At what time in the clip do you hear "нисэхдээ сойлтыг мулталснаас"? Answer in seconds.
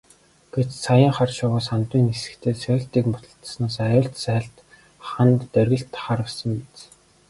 2.07-3.75